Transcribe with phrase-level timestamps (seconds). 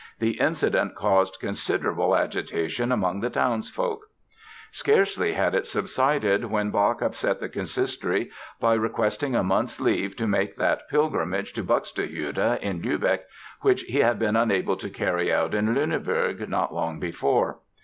[0.17, 4.07] The incident caused considerable agitation among the townsfolk.
[4.71, 10.25] Scarcely had it subsided than Bach upset the Consistory by requesting a month's leave to
[10.25, 13.25] make that pilgrimage to Buxtehude in Lübeck
[13.61, 17.59] which he had been unable to carry out at Lüneburg not long before.